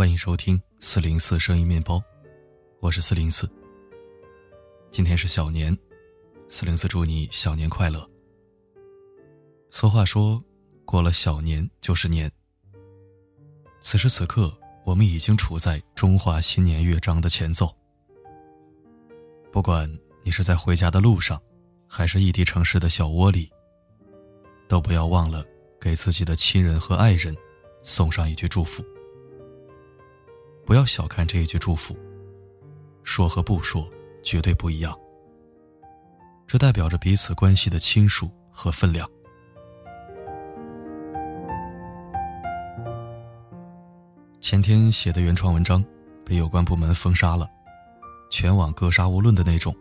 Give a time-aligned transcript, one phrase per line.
[0.00, 2.02] 欢迎收听四零四声音面包，
[2.80, 3.46] 我是四零四。
[4.90, 5.76] 今天是小年，
[6.48, 8.08] 四零四祝你小年快乐。
[9.70, 10.42] 俗话说，
[10.86, 12.32] 过了小年就是年。
[13.82, 14.50] 此时此刻，
[14.86, 17.70] 我们已经处在中华新年乐章的前奏。
[19.52, 19.86] 不管
[20.22, 21.38] 你是在回家的路上，
[21.86, 23.52] 还是异地城市的小窝里，
[24.66, 25.44] 都不要忘了
[25.78, 27.36] 给自己的亲人和爱人
[27.82, 28.82] 送上一句祝福。
[30.70, 31.98] 不要小看这一句祝福，
[33.02, 33.90] 说和不说
[34.22, 34.96] 绝对不一样。
[36.46, 39.10] 这代表着彼此关系的亲疏和分量。
[44.40, 45.84] 前天写的原创文章
[46.24, 47.50] 被有关部门封杀了，
[48.30, 49.74] 全网格杀勿论的那种。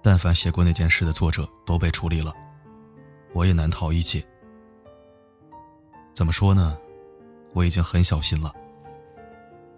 [0.00, 2.32] 但凡写过那件事的作者都被处理了，
[3.32, 4.24] 我也难逃一劫。
[6.14, 6.78] 怎么说呢？
[7.52, 8.54] 我已经很小心了，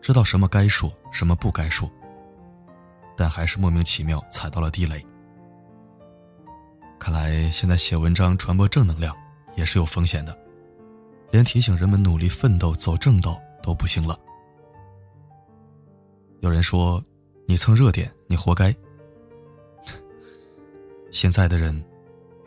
[0.01, 1.91] 知道什么该说，什么不该说，
[3.17, 5.05] 但还是莫名其妙踩到了地雷。
[6.99, 9.15] 看来现在写文章传播正能量
[9.55, 10.37] 也是有风险的，
[11.31, 14.19] 连提醒人们努力奋斗走正道都不行了。
[16.41, 17.03] 有人说
[17.47, 18.75] ：“你蹭热点，你活该。
[21.11, 21.85] ”现在的人，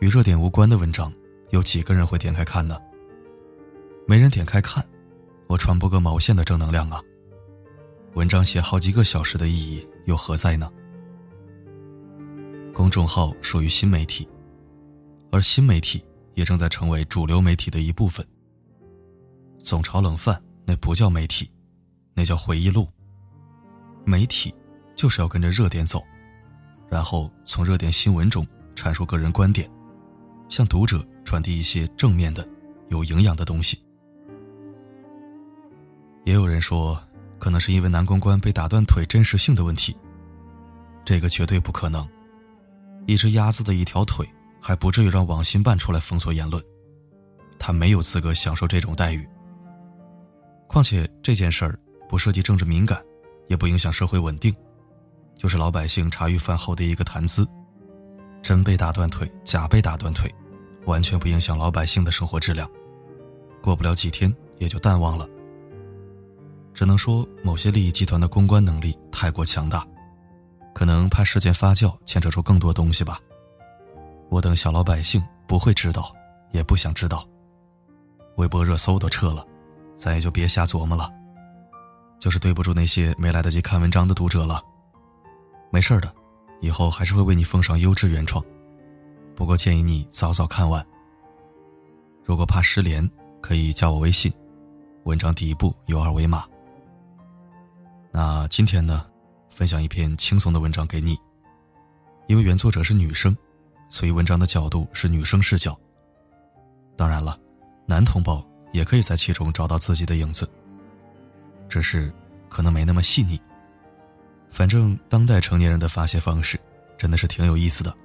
[0.00, 1.12] 与热点无关的文章，
[1.50, 2.80] 有几个人会点开看呢？
[4.06, 4.84] 没人点开看，
[5.46, 7.00] 我传播个毛线的正能量啊！
[8.14, 10.70] 文章写好几个小时的意义又何在呢？
[12.74, 14.28] 公众号属于新媒体，
[15.30, 18.26] 而新媒体也正在成为主流媒体的一部分。
[19.58, 21.50] 总炒冷饭那不叫媒体，
[22.12, 22.86] 那叫回忆录。
[24.04, 24.54] 媒体
[24.94, 26.02] 就是要跟着热点走。
[26.90, 29.70] 然后从热点新闻中阐述个人观点，
[30.50, 32.46] 向读者传递一些正面的、
[32.90, 33.82] 有营养的东西。
[36.26, 37.02] 也有人说，
[37.42, 39.96] 可能是因为男公关被打断腿真实性的问题。
[41.04, 42.08] 这个绝对不可能，
[43.04, 44.24] 一只鸭子的一条腿
[44.60, 46.62] 还不至于让网信办出来封锁言论，
[47.58, 49.28] 他没有资格享受这种待遇。
[50.68, 51.76] 况且这件事儿
[52.08, 53.02] 不涉及政治敏感，
[53.48, 54.54] 也不影响社会稳定。
[55.36, 57.44] 就是老百姓茶余饭后的一个谈资，
[58.40, 60.32] 真被打断腿，假被打断腿，
[60.84, 62.70] 完全不影响老百姓的生活质量，
[63.60, 65.28] 过不了几天也就淡忘了。
[66.74, 69.86] 只能说某些利益集团的公关能力太过强大，
[70.74, 73.20] 可能怕事件发酵牵扯出更多东西吧。
[74.30, 76.14] 我等小老百姓不会知道，
[76.52, 77.26] 也不想知道。
[78.36, 79.46] 微博热搜都撤了，
[79.94, 81.12] 咱也就别瞎琢磨了。
[82.18, 84.62] 就是对不住那些没来得及看文章的读者了。
[85.70, 86.10] 没事的，
[86.60, 88.42] 以后还是会为你奉上优质原创，
[89.36, 90.84] 不过建议你早早看完。
[92.24, 93.06] 如果怕失联，
[93.40, 94.32] 可以加我微信，
[95.04, 96.44] 文章底部有二维码。
[98.14, 99.06] 那今天呢，
[99.48, 101.18] 分享一篇轻松的文章给你，
[102.26, 103.34] 因为原作者是女生，
[103.88, 105.74] 所以文章的角度是女生视角。
[106.94, 107.40] 当然了，
[107.86, 110.46] 男同胞也可以在其中找到自己的影子，
[111.70, 112.12] 只是
[112.50, 113.40] 可能没那么细腻。
[114.50, 116.60] 反正当代成年人的发泄方式，
[116.98, 117.96] 真的是挺有意思的。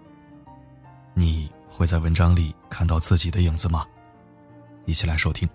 [1.13, 3.85] 你会在文章里看到自己的影子吗？
[4.85, 5.47] 一起来收听。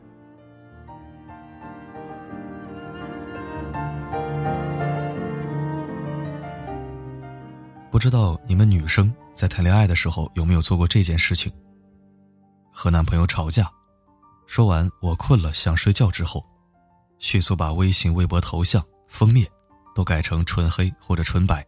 [8.03, 11.53] 知道你们女生在谈恋爱的时候有没有做过这件事情？
[12.73, 13.71] 和男朋友吵架，
[14.45, 16.45] 说完“我困了，想睡觉”之后，
[17.21, 19.47] 迅速把微信、微博头像封面。
[19.95, 21.65] 都改成纯黑或者纯白，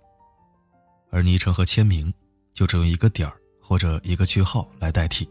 [1.11, 2.13] 而昵称和签名
[2.53, 5.29] 就只用一个点儿或者一个句号来代替。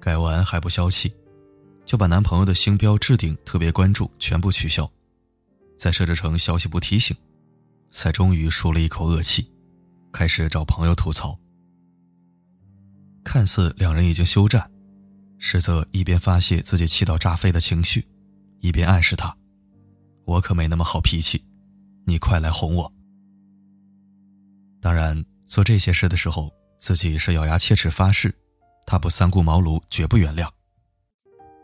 [0.00, 1.14] 改完还不消气，
[1.84, 4.90] 就把男朋友的星标置顶、特别关注全部取消，
[5.76, 7.14] 再设置成消息不提醒，
[7.94, 9.48] 才终于舒了一口恶气，
[10.12, 11.38] 开始找朋友吐槽。
[13.22, 14.68] 看似两人已经休战，
[15.38, 18.04] 实则一边发泄自己气到炸飞的情绪，
[18.58, 19.34] 一边暗示他。
[20.24, 21.46] 我可没那么好脾气，
[22.04, 22.92] 你快来哄我。
[24.80, 28.34] 当然，做这些事的时候，自己是咬牙切齿发誓，
[28.86, 30.50] 他不三顾茅庐绝不原谅。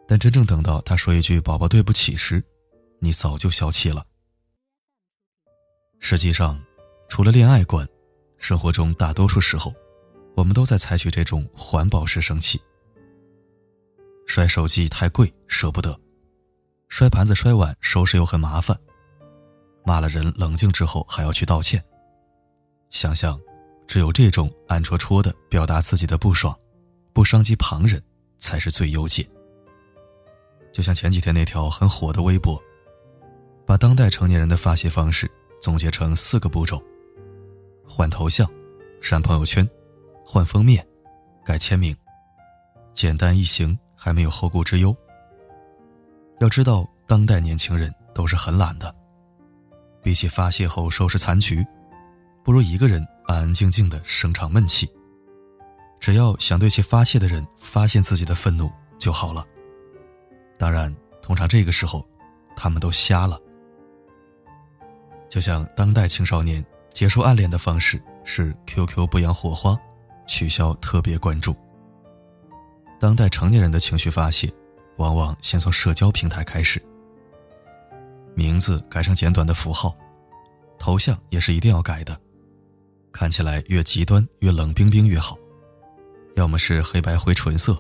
[0.06, 2.42] 但真正等到他说一句“宝宝对不起”时，
[3.00, 4.06] 你早就消气了。
[6.00, 6.60] 实际上，
[7.08, 7.86] 除了恋爱观，
[8.38, 9.72] 生活中大多数时候，
[10.34, 12.60] 我们都在采取这种环保式生气。
[14.26, 15.96] 摔手机太贵，舍不得。
[16.88, 18.74] 摔盘子、摔碗，收拾又很麻烦；
[19.84, 21.84] 骂了人，冷静之后还要去道歉。
[22.88, 23.38] 想想，
[23.86, 26.58] 只有这种暗戳戳的表达自己的不爽，
[27.12, 28.02] 不伤及旁人，
[28.38, 29.28] 才是最优解。
[30.72, 32.60] 就像前几天那条很火的微博，
[33.66, 36.82] 把当代成年人的发泄方式总结成四个步骤：
[37.86, 38.50] 换头像、
[39.00, 39.68] 删朋友圈、
[40.24, 40.86] 换封面、
[41.44, 41.94] 改签名。
[42.94, 44.96] 简单易行，还没有后顾之忧。
[46.40, 48.94] 要知道，当代年轻人都是很懒的，
[50.02, 51.64] 比起发泄后收拾残局，
[52.42, 54.90] 不如一个人安安静静的生场闷气。
[56.00, 59.46] 只要想对其发泄的人发现自己的愤怒就好了。
[60.58, 62.08] 当然，通常这个时候，
[62.56, 63.38] 他们都瞎了。
[65.30, 66.62] 就像当代青少年
[66.92, 69.78] 结束暗恋的方式是 QQ 不养火花，
[70.26, 71.56] 取消特别关注。
[72.98, 74.52] 当代成年人的情绪发泄，
[74.96, 76.82] 往往先从社交平台开始。
[78.34, 79.96] 名字改成简短的符号，
[80.78, 82.20] 头像也是一定要改的，
[83.12, 85.38] 看起来越极端越冷冰冰越好。
[86.34, 87.76] 要么是黑白灰纯色，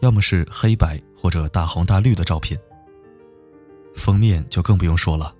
[0.00, 2.58] 要么是黑白或者大红大绿的照片。
[3.94, 5.34] 封面就更不用说了。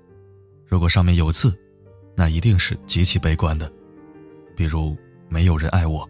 [0.75, 1.56] 如果上面有字，
[2.17, 3.73] 那一定是极其悲观的，
[4.56, 4.99] 比如
[5.31, 6.05] “没有人爱我”。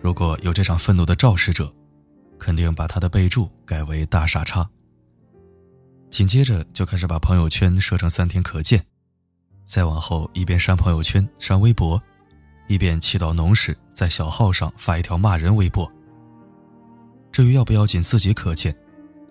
[0.00, 1.70] 如果有这场愤怒的肇事者，
[2.38, 4.66] 肯定把他的备注改为“大傻叉”。
[6.08, 8.82] 紧接着就开始把朋友圈设成三天可见，
[9.66, 12.02] 再往后一边删朋友圈、删微博，
[12.68, 15.86] 一边气到浓时在小号上发一条骂人微博。
[17.30, 18.74] 至于要不要仅自己可见，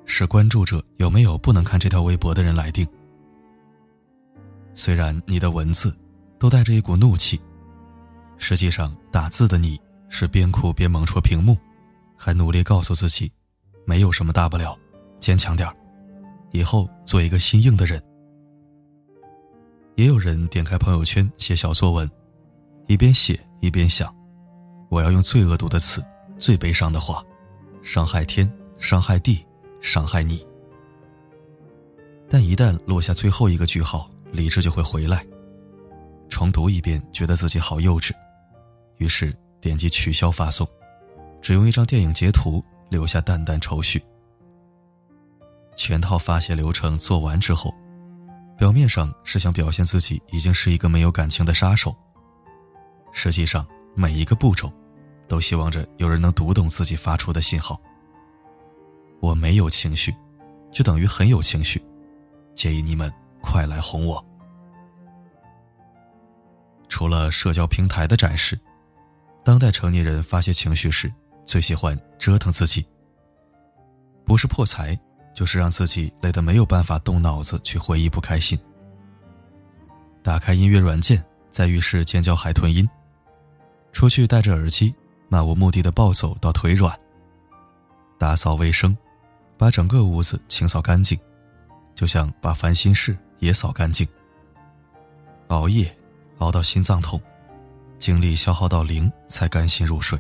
[0.06, 2.88] 是关注者有没有不能看这条微博的人来定。
[4.74, 5.96] 虽然你的文字
[6.40, 7.40] 都带着一股怒气，
[8.38, 9.80] 实际上打字的你
[10.10, 11.58] 是边哭边猛戳屏幕，
[12.18, 13.32] 还努力告诉自己，
[13.86, 14.78] 没有什么大不了，
[15.20, 15.76] 坚强点儿
[16.52, 18.02] 以后做一个心硬的人。
[19.96, 22.10] 也有人点开朋友圈写小作文，
[22.88, 24.14] 一边写一边想，
[24.90, 26.04] 我要用最恶毒的词、
[26.40, 27.24] 最悲伤的话，
[27.84, 29.46] 伤害天，伤害地，
[29.82, 30.44] 伤害你。
[32.30, 34.10] 但一旦落下最后一个句号。
[34.32, 35.26] 理智就会回来，
[36.30, 38.12] 重读一遍，觉得自己好幼稚，
[38.98, 40.68] 于是点击取消发送，
[41.42, 44.02] 只用一张电影截图，留下淡淡愁绪。
[45.76, 47.74] 全套发泄流程做完之后，
[48.58, 51.96] 表面上是想表现自己已经是一个没有感情的杀手，
[53.12, 54.72] 实际上每一个步骤，
[55.28, 57.80] 都希望着有人能读懂自己发出的信号。
[59.20, 60.16] 我没有情绪，
[60.72, 61.84] 就等于很有情绪，
[62.56, 63.12] 建议你们。
[63.42, 64.24] 快来哄我！
[66.88, 68.60] 除了社交平台的展示，
[69.44, 71.12] 当代成年人发泄情绪时
[71.46, 72.86] 最喜欢折腾自己。
[74.24, 74.98] 不是破财，
[75.34, 78.58] 就是让自己累得没有办法动脑子去回忆不开心。
[80.22, 82.86] 打开音乐软件，在浴室尖叫海豚音；
[83.92, 84.94] 出去戴着耳机，
[85.28, 86.98] 漫无目的的暴走到腿软。
[88.20, 88.96] 打扫卫生，
[89.58, 91.20] 把整个屋子清扫干净，
[91.96, 93.18] 就像把烦心事。
[93.42, 94.08] 也扫干净。
[95.48, 95.94] 熬夜，
[96.38, 97.22] 熬到心脏痛，
[98.00, 100.18] 精力消耗到零，才甘心入睡。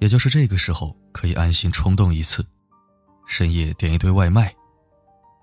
[0.00, 2.44] 也就是这个时候，可以安心冲动一次，
[3.26, 4.52] 深夜点一堆外卖，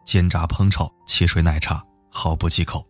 [0.04, 2.86] 煎炸烹炒，汽水奶茶，毫不忌口。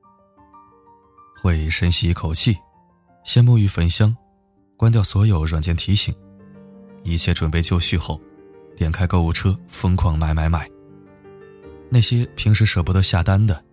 [1.40, 2.58] 会深吸一口气，
[3.24, 4.16] 先沐浴焚香，
[4.76, 6.16] 关掉所有软件提醒，
[7.04, 8.20] 一切准备就绪后，
[8.76, 10.68] 点开购物车，疯狂买买买。
[11.90, 13.64] 那些平时舍不得下单的，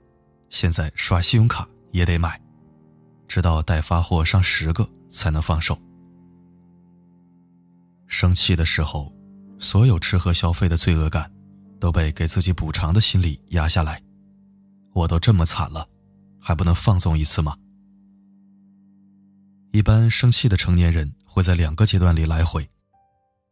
[0.49, 2.41] 现在刷信用卡也得买，
[3.27, 5.77] 直到待发货上十个才能放手。
[8.07, 9.13] 生气的时候，
[9.59, 11.31] 所有吃喝消费的罪恶感，
[11.81, 14.01] 都被给自己补偿的心理压下来。
[14.93, 15.89] 我都这么惨了，
[16.41, 17.57] 还不能放纵一次吗？
[19.73, 22.71] 一般生气的成年人会在两个阶段里来回，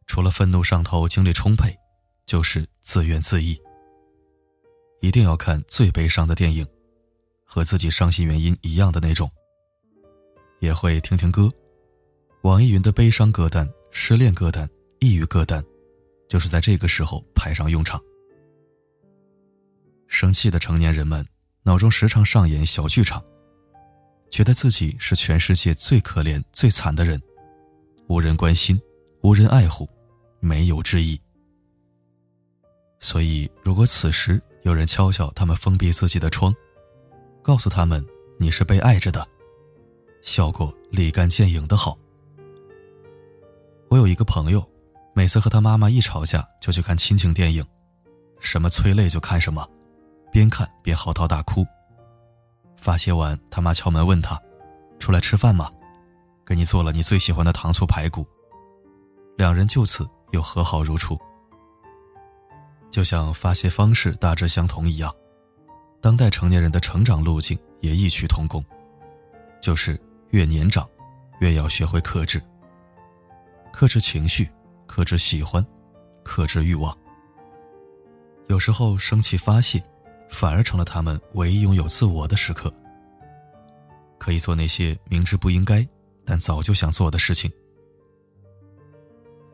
[0.07, 1.77] 除了愤怒上头、精力充沛，
[2.25, 3.57] 就是自怨自艾。
[5.03, 6.65] 一定要看最悲伤的电影，
[7.43, 9.29] 和自己伤心原因一样的那种。
[10.61, 11.51] 也会听听歌，
[12.43, 14.65] 网易云的悲伤歌单、失恋歌单、
[14.99, 15.61] 抑郁歌单，
[16.29, 18.01] 就是在这个时候派上用场。
[20.07, 21.27] 生气的成年人们
[21.63, 23.21] 脑中时常上演小剧场，
[24.31, 27.21] 觉得自己是全世界最可怜、最惨的人，
[28.07, 28.81] 无人关心，
[29.21, 29.85] 无人爱护，
[30.39, 31.19] 没有之意。
[33.01, 36.53] 所以，如果此时，有人敲敲他们封闭自己的窗，
[37.41, 38.05] 告诉他们
[38.39, 39.27] 你是被爱着的，
[40.21, 41.97] 效果立竿见影的好。
[43.89, 44.65] 我有一个朋友，
[45.13, 47.63] 每次和他妈妈一吵架就去看亲情电影，
[48.39, 49.67] 什么催泪就看什么，
[50.31, 51.65] 边看边嚎啕大哭。
[52.77, 54.41] 发泄完，他妈敲门问他
[54.97, 55.69] ：“出来吃饭吗？
[56.45, 58.25] 给你做了你最喜欢的糖醋排骨。”
[59.35, 61.19] 两人就此又和好如初。
[62.93, 65.11] 就像发泄方式大致相同一样，
[65.99, 68.63] 当代成年人的成长路径也异曲同工，
[69.59, 70.87] 就是越年长，
[71.39, 72.39] 越要学会克制。
[73.71, 74.47] 克制情绪，
[74.85, 75.65] 克制喜欢，
[76.23, 76.95] 克制欲望。
[78.47, 79.83] 有时候生气发泄，
[80.29, 82.71] 反而成了他们唯一拥有自我的时刻。
[84.19, 85.83] 可以做那些明知不应该，
[86.23, 87.51] 但早就想做的事情。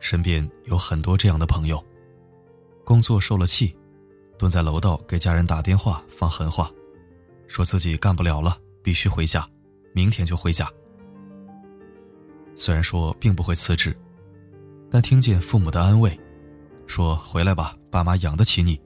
[0.01, 1.81] 身边有很多这样的朋友，
[2.89, 3.77] 工作受了气，
[4.35, 6.71] 蹲在楼道给家人打电话放狠话，
[7.47, 9.47] 说自己干不了了，必须回家，
[9.93, 10.67] 明天就回家。
[12.55, 13.95] 虽然说并不会辞职。
[14.89, 16.19] 但听见父母的安慰，
[16.87, 18.81] 说：“回来吧，爸妈养得起你。”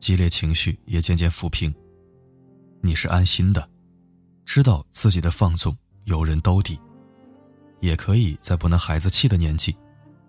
[0.00, 1.74] 激烈情绪也渐渐抚平。
[2.80, 3.68] 你是安心的，
[4.46, 6.80] 知道自己的放纵有人兜底，
[7.80, 9.76] 也可以在不能孩子气的年纪，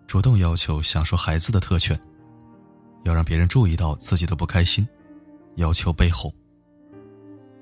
[0.06, 1.98] 主动要求享受孩子的特权，
[3.08, 4.86] 要让别人注意到自己的不开心，
[5.56, 6.32] 要求被哄。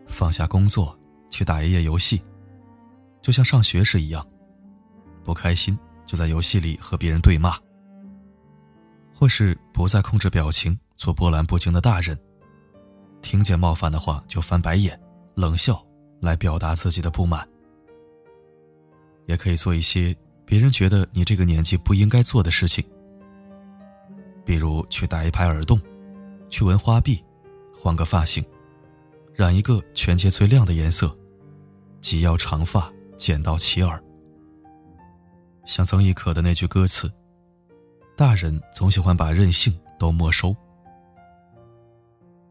[0.08, 0.98] 放下工作
[1.30, 2.20] 去打一夜游戏，
[3.22, 4.26] 就像上学时一样，
[5.24, 5.78] 不开心。
[6.08, 7.58] 就在游戏里和别人对骂，
[9.12, 12.16] 或是不再控制表情，做波澜不惊的大人。
[13.24, 15.00] 听见冒犯的话就翻白眼、
[15.34, 15.84] 冷笑，
[16.22, 17.48] 来表达自己的不满。
[19.26, 22.86] 也可以做一些别人觉得你这个年纪不应该做的事情，
[24.46, 25.80] 比如去打一排耳洞，
[26.50, 27.22] 去纹花臂，
[27.74, 28.46] 换个发型，
[29.34, 31.14] 染一个全街最亮的颜色，
[32.00, 34.02] 及腰长发剪到齐耳。
[35.66, 37.12] 像曾轶可的那句歌词
[38.16, 40.56] ：“大人总喜欢把任性都没收。”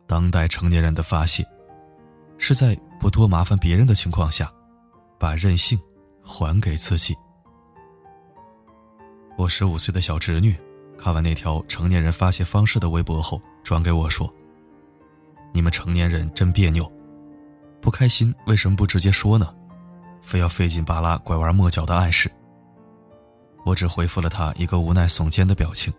[0.07, 1.47] 当代成年人的发泄，
[2.37, 4.53] 是在不多麻烦别人的情况下，
[5.19, 5.81] 把任性
[6.23, 7.17] 还给自己。
[9.37, 10.57] 我十五岁的小侄女
[10.97, 14.33] 看完那条成年人发泄方式的微博后，转给我说
[15.53, 16.91] ：“你们成年人真别扭，
[17.81, 19.55] 不开心为什么不直接说呢？
[20.23, 22.31] 非要费劲巴拉拐弯抹角的暗示。”
[23.67, 25.93] 我只回复了他一个无奈耸肩的表情。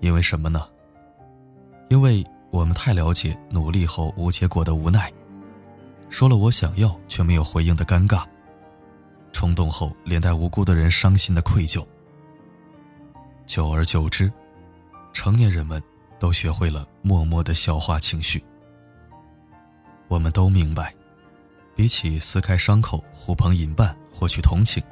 [0.00, 0.66] 因为什么呢？
[1.88, 5.12] 因为我们太了解努力后无结果的无奈，
[6.08, 8.24] 说了我想要却没有回应的尴尬，
[9.32, 11.86] 冲动后连带无辜的人伤心的愧疚。
[13.46, 14.30] 久而久之，
[15.12, 15.82] 成年人们
[16.18, 18.42] 都学会了默默的消化情绪。
[20.08, 20.94] 我们都明白，
[21.74, 24.82] 比起撕开伤口呼朋引伴获取同情。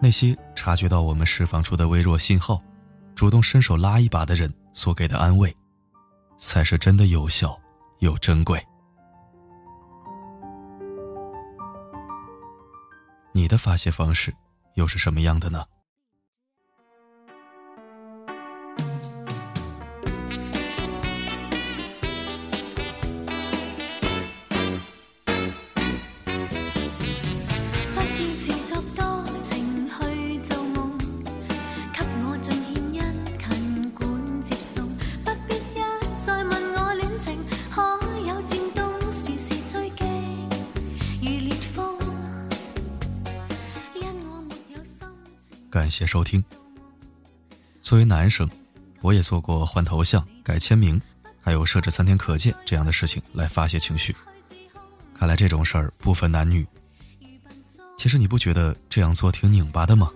[0.00, 2.60] 那些察觉到我们释放出的微弱信号，
[3.14, 5.54] 主动伸手拉一把的人所给的安慰，
[6.36, 7.58] 才是真的有效
[8.00, 8.62] 又珍贵。
[13.32, 14.34] 你的发泄方式
[14.74, 15.64] 又是什么样的呢？
[45.76, 46.42] 感谢收听。
[47.82, 48.48] 作为男生，
[49.02, 50.98] 我也做过换头像、改签名，
[51.38, 54.16] 还有设置三天可见这样的事情来发泄情绪。
[55.14, 56.66] 看来这种事儿不分男女。
[57.98, 60.10] 其实你不觉得这样做挺拧巴的吗？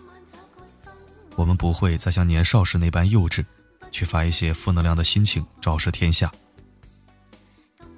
[1.36, 3.44] 我们不会再像年少时那般幼稚，
[3.92, 6.32] 去发一些负能量的心情昭示天下，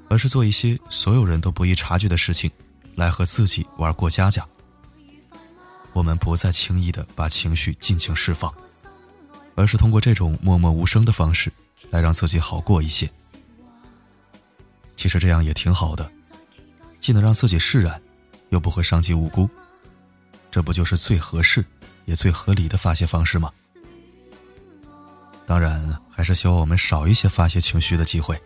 [0.09, 2.51] 而是做一些所有人都不易察觉的事情，
[2.97, 4.45] 来和自己玩过家家。
[5.93, 8.53] 我们不再轻易的把情绪尽情释放，
[9.55, 11.53] 而是通过这种默默无声的方式，
[11.91, 13.11] 来让自己好过一些。
[14.97, 16.11] 其实这样也挺好的，
[17.01, 18.01] 既能让自己释然，
[18.51, 19.49] 又不会伤及无辜。
[20.51, 21.65] 这不就是最合适
[22.05, 23.51] 也最合理的发泄方式吗？
[25.47, 28.41] 当然，还是希望我们少一些发泄情绪的机会，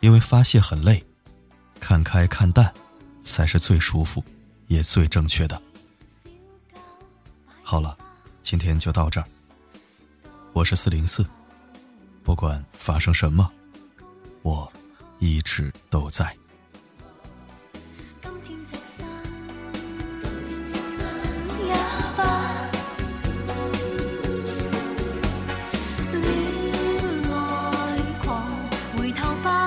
[0.00, 1.04] 因为发泄很累，
[1.78, 2.72] 看开看淡，
[3.22, 4.24] 才是最舒服，
[4.66, 5.62] 也最正确的。
[7.68, 7.98] 好了，
[8.44, 9.26] 今天就到这儿。
[10.52, 11.26] 我是四零四，
[12.22, 13.50] 不管发生什么，
[14.42, 14.72] 我
[15.18, 16.32] 一直都在。
[29.42, 29.65] 吧。